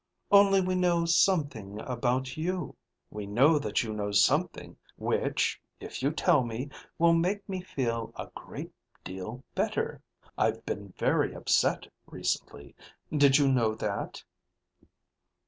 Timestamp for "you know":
3.83-4.11, 13.37-13.75